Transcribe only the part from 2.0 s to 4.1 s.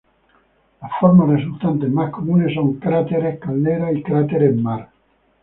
comunes son cráteres-caldera y